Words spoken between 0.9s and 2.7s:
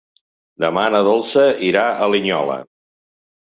na Dolça irà a Linyola.